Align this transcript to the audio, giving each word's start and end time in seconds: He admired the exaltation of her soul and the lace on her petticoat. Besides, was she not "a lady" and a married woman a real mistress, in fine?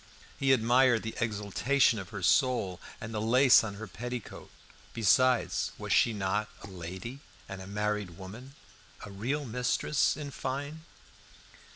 He 0.39 0.51
admired 0.51 1.03
the 1.03 1.13
exaltation 1.19 1.99
of 1.99 2.09
her 2.09 2.23
soul 2.23 2.79
and 2.99 3.13
the 3.13 3.21
lace 3.21 3.63
on 3.63 3.75
her 3.75 3.85
petticoat. 3.85 4.49
Besides, 4.95 5.73
was 5.77 5.93
she 5.93 6.11
not 6.11 6.49
"a 6.63 6.67
lady" 6.67 7.19
and 7.47 7.61
a 7.61 7.67
married 7.67 8.17
woman 8.17 8.55
a 9.05 9.11
real 9.11 9.45
mistress, 9.45 10.17
in 10.17 10.31
fine? 10.31 10.85